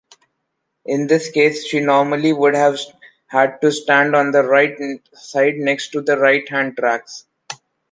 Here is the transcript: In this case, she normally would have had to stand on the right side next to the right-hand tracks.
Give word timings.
In 0.83 1.05
this 1.05 1.29
case, 1.29 1.63
she 1.63 1.79
normally 1.79 2.33
would 2.33 2.55
have 2.55 2.79
had 3.27 3.61
to 3.61 3.71
stand 3.71 4.15
on 4.15 4.31
the 4.31 4.41
right 4.41 4.75
side 5.13 5.57
next 5.57 5.89
to 5.89 6.01
the 6.01 6.17
right-hand 6.17 6.75
tracks. 6.75 7.25